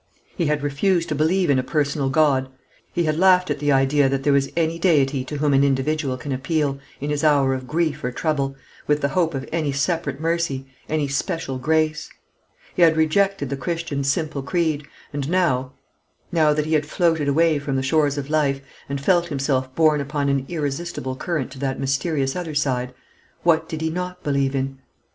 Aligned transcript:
He 0.35 0.47
had 0.47 0.63
refused 0.63 1.09
to 1.09 1.13
believe 1.13 1.51
in 1.51 1.59
a 1.59 1.63
personal 1.63 2.09
God. 2.09 2.49
He 2.91 3.03
had 3.03 3.19
laughed 3.19 3.51
at 3.51 3.59
the 3.59 3.71
idea 3.71 4.09
that 4.09 4.23
there 4.23 4.33
was 4.33 4.49
any 4.57 4.79
Deity 4.79 5.23
to 5.25 5.37
whom 5.37 5.51
the 5.51 5.67
individual 5.67 6.17
can 6.17 6.31
appeal, 6.31 6.79
in 6.99 7.11
his 7.11 7.23
hour 7.23 7.53
of 7.53 7.67
grief 7.67 8.03
or 8.03 8.11
trouble, 8.11 8.55
with 8.87 9.01
the 9.01 9.09
hope 9.09 9.35
of 9.35 9.47
any 9.51 9.71
separate 9.71 10.19
mercy, 10.19 10.65
any 10.89 11.07
special 11.07 11.59
grace. 11.59 12.09
He 12.73 12.81
had 12.81 12.97
rejected 12.97 13.51
the 13.51 13.57
Christian's 13.57 14.11
simple 14.11 14.41
creed, 14.41 14.87
and 15.13 15.29
now 15.29 15.73
now 16.31 16.51
that 16.51 16.65
he 16.65 16.73
had 16.73 16.87
floated 16.87 17.27
away 17.27 17.59
from 17.59 17.75
the 17.75 17.83
shores 17.83 18.17
of 18.17 18.27
life, 18.31 18.59
and 18.89 18.99
felt 18.99 19.27
himself 19.27 19.75
borne 19.75 20.01
upon 20.01 20.29
an 20.29 20.45
irresistible 20.49 21.15
current 21.15 21.51
to 21.51 21.59
that 21.59 21.79
mysterious 21.79 22.35
other 22.35 22.55
side, 22.55 22.91
what 23.43 23.69
did 23.69 23.81
he 23.81 23.91
not 23.91 24.23
believe 24.23 24.55
in? 24.55 24.79